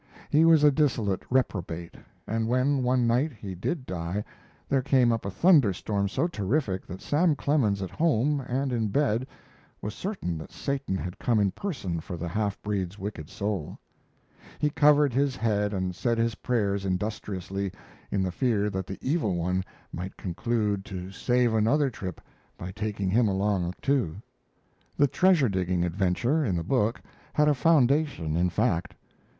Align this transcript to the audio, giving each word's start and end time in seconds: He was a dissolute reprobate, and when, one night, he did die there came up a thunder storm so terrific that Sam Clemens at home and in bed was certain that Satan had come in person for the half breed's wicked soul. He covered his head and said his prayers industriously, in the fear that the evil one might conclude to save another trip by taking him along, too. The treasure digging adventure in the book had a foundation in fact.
He 0.31 0.45
was 0.45 0.63
a 0.63 0.71
dissolute 0.71 1.21
reprobate, 1.29 1.93
and 2.25 2.47
when, 2.47 2.81
one 2.81 3.05
night, 3.05 3.33
he 3.33 3.53
did 3.53 3.85
die 3.85 4.23
there 4.67 4.81
came 4.81 5.11
up 5.11 5.27
a 5.27 5.29
thunder 5.29 5.73
storm 5.73 6.07
so 6.09 6.25
terrific 6.27 6.87
that 6.87 7.03
Sam 7.03 7.35
Clemens 7.35 7.83
at 7.83 7.91
home 7.91 8.39
and 8.39 8.73
in 8.73 8.87
bed 8.87 9.27
was 9.79 9.93
certain 9.93 10.39
that 10.39 10.51
Satan 10.51 10.95
had 10.97 11.19
come 11.19 11.39
in 11.39 11.51
person 11.51 11.99
for 11.99 12.17
the 12.17 12.27
half 12.29 12.59
breed's 12.63 12.97
wicked 12.97 13.29
soul. 13.29 13.77
He 14.57 14.71
covered 14.71 15.13
his 15.13 15.35
head 15.35 15.71
and 15.71 15.93
said 15.93 16.17
his 16.17 16.33
prayers 16.33 16.83
industriously, 16.83 17.71
in 18.09 18.23
the 18.23 18.31
fear 18.31 18.71
that 18.71 18.87
the 18.87 18.97
evil 19.01 19.35
one 19.35 19.63
might 19.93 20.17
conclude 20.17 20.83
to 20.85 21.11
save 21.11 21.53
another 21.53 21.91
trip 21.91 22.19
by 22.57 22.71
taking 22.71 23.11
him 23.11 23.27
along, 23.27 23.75
too. 23.83 24.15
The 24.97 25.05
treasure 25.05 25.47
digging 25.47 25.85
adventure 25.85 26.43
in 26.43 26.55
the 26.55 26.63
book 26.63 26.99
had 27.33 27.47
a 27.47 27.53
foundation 27.53 28.35
in 28.35 28.49
fact. 28.49 28.95